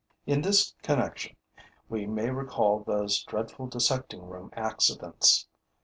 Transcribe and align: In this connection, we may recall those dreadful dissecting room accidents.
In 0.25 0.41
this 0.41 0.73
connection, 0.81 1.35
we 1.87 2.07
may 2.07 2.31
recall 2.31 2.79
those 2.79 3.21
dreadful 3.21 3.67
dissecting 3.67 4.25
room 4.27 4.49
accidents. 4.53 5.45